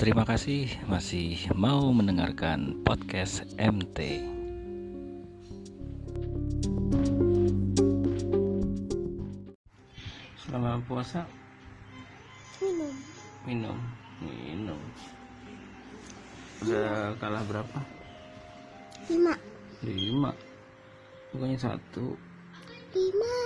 Terima 0.00 0.24
kasih 0.24 0.64
masih 0.88 1.36
mau 1.52 1.92
mendengarkan 1.92 2.80
podcast 2.88 3.44
MT. 3.60 4.24
Selama 10.40 10.80
puasa 10.88 11.28
minum 12.64 12.96
minum, 13.44 13.76
minum. 14.24 14.80
Udah 16.64 17.12
kalah 17.20 17.44
berapa? 17.44 17.80
lima 19.12 19.36
Lima. 19.84 20.32
Bukannya 21.28 21.60
satu. 21.60 22.16
lima 22.96 23.36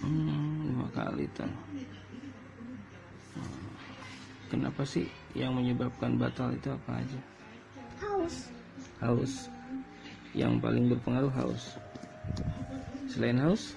Hmm, 0.00 0.72
lima 0.72 0.88
kali 0.96 1.28
tuh. 1.36 1.52
Kenapa 4.52 4.84
sih 4.84 5.08
yang 5.32 5.56
menyebabkan 5.56 6.20
batal 6.20 6.52
itu 6.52 6.68
apa 6.68 7.00
aja? 7.00 7.20
haus 8.04 8.52
Haus. 9.00 9.32
Yang 10.36 10.60
paling 10.60 10.92
berpengaruh 10.92 11.32
haus. 11.32 11.80
Selain 13.08 13.40
haus, 13.40 13.72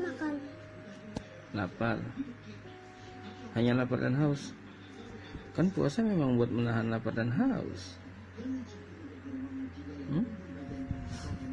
makan 0.00 0.40
lapar. 1.52 2.00
Hanya 3.52 3.76
lapar 3.76 4.00
dan 4.00 4.16
haus. 4.16 4.56
Kan 5.52 5.68
puasa 5.68 6.00
memang 6.00 6.40
buat 6.40 6.48
menahan 6.48 6.88
lapar 6.88 7.12
dan 7.12 7.28
haus. 7.36 8.00
Hmm? 10.08 10.24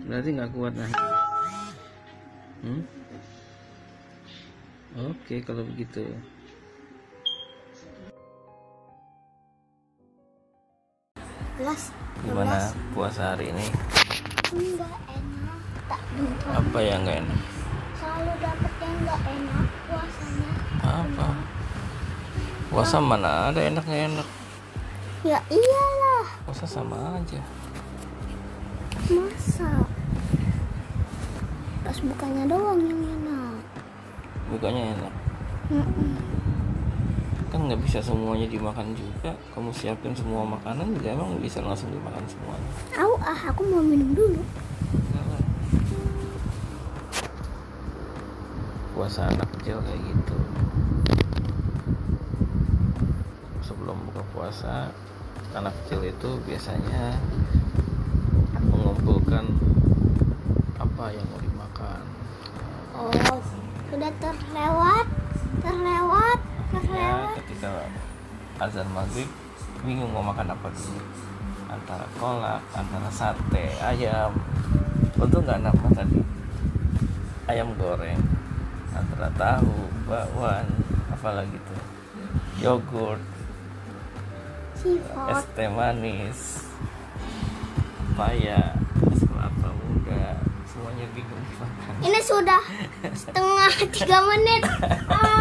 Berarti 0.07 0.29
nggak 0.31 0.51
kuat 0.55 0.73
nah. 0.79 0.91
Hmm? 2.63 2.83
Oke 5.11 5.43
kalau 5.43 5.67
begitu. 5.67 6.07
Belas 11.55 11.81
Gimana 12.19 12.57
puasa 12.93 13.35
hari 13.35 13.51
ini? 13.51 13.65
enggak 14.49 14.95
enak 15.07 15.59
tak 15.85 16.01
duka 16.15 16.47
Apa 16.55 16.79
yang 16.79 16.99
nggak 17.03 17.19
enak? 17.19 17.39
selalu 17.95 18.31
dapet 18.39 18.73
yang 18.79 18.95
enggak 18.97 19.21
enak 19.23 19.65
puasanya 19.85 20.51
Apa? 20.81 21.27
Puasa 22.69 22.97
mana 22.97 23.31
ada 23.49 23.59
enak 23.59 23.83
nggak 23.83 24.03
enak? 24.09 24.27
ya 25.23 25.39
iyalah 25.47 26.25
Puasa 26.43 26.65
sama 26.65 27.17
aja. 27.17 27.41
masa 29.05 29.69
pas 31.83 31.97
bukanya 31.99 32.43
doang 32.47 32.79
yang 32.79 33.01
enak 33.03 33.59
Bukannya 34.45 34.83
enak. 34.93 35.13
Mm-mm. 35.69 36.13
Kan 37.63 37.71
nggak 37.71 37.87
bisa 37.87 38.03
semuanya 38.03 38.43
dimakan 38.51 38.91
juga. 38.91 39.31
Kamu 39.55 39.71
siapin 39.71 40.11
semua 40.11 40.43
makanan 40.43 40.99
juga 40.99 41.15
emang 41.15 41.39
bisa 41.39 41.63
langsung 41.63 41.95
dimakan 41.95 42.19
semuanya. 42.27 42.69
Au, 42.99 43.15
ah 43.23 43.39
aku 43.39 43.63
mau 43.71 43.79
minum 43.79 44.11
dulu. 44.11 44.43
Puasa 48.91 49.31
anak 49.31 49.47
kecil 49.55 49.79
kayak 49.79 49.95
gitu. 49.95 50.37
Sebelum 53.63 54.11
buka 54.11 54.27
puasa, 54.35 54.91
anak 55.55 55.71
kecil 55.87 56.03
itu 56.03 56.29
biasanya 56.43 57.15
mengumpulkan 58.59 59.47
apa 60.83 61.15
yang 61.15 61.23
mau 61.31 61.39
dimakan. 61.39 62.03
oh 62.91 63.39
sudah 63.87 64.11
terlewat 64.19 65.07
terlewat 65.63 66.39
Ya, 66.73 66.81
terlewat 66.81 67.42
ketika 67.63 67.87
azan 68.59 68.87
maghrib 68.91 69.29
bingung 69.87 70.11
mau 70.11 70.19
makan 70.19 70.51
apa 70.51 70.67
dulu 70.67 70.99
antara 71.71 72.03
kolak, 72.19 72.59
antara 72.75 73.07
sate, 73.07 73.71
ayam. 73.79 74.35
Untung 75.15 75.47
nggak 75.47 75.63
nama 75.63 75.87
tadi 75.95 76.19
ayam 77.47 77.71
goreng, 77.79 78.19
antara 78.91 79.31
tahu, 79.39 79.87
bakwan, 80.03 80.67
apalagi 81.07 81.55
tuh 81.63 81.79
yogurt, 82.59 83.23
es 85.31 85.43
teh 85.55 85.71
manis, 85.71 86.67
paya, 88.19 88.75
es 89.07 89.23
kelapa 89.23 89.71
muda, 89.71 90.35
semuanya 90.67 91.07
bingung 91.15 91.43
makan. 91.55 91.93
Ini 92.03 92.19
sudah 92.19 92.59
setengah 93.23 93.71
tiga 93.87 94.19
menit. 94.27 94.67
Ah. 95.07 95.31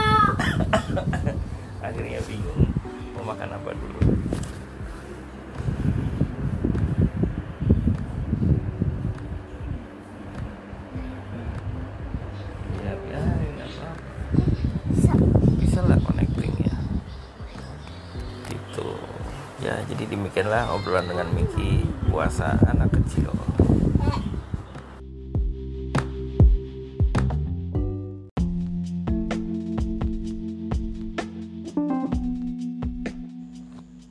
ya 19.63 19.79
jadi 19.87 20.05
demikianlah 20.11 20.75
obrolan 20.75 21.07
dengan 21.07 21.31
Miki 21.31 21.87
puasa 22.11 22.59
anak 22.67 22.91
kecil 22.99 23.31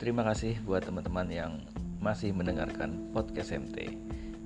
Terima 0.02 0.28
kasih 0.28 0.60
buat 0.68 0.84
teman-teman 0.84 1.30
yang 1.30 1.52
masih 2.02 2.36
mendengarkan 2.36 3.14
podcast 3.16 3.54
MT. 3.56 3.96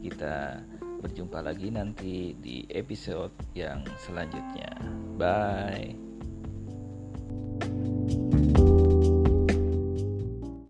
Kita 0.04 0.62
berjumpa 1.02 1.42
lagi 1.42 1.74
nanti 1.74 2.38
di 2.38 2.68
episode 2.70 3.34
yang 3.58 3.82
selanjutnya. 3.98 4.78
Bye. 5.18 6.05